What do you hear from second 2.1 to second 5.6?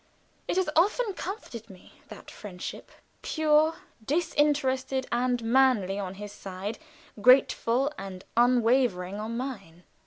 friendship pure, disinterested and